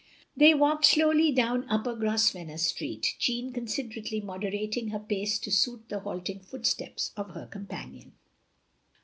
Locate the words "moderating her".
4.19-4.97